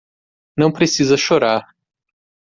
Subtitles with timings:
[0.57, 1.75] Não precisa chorar.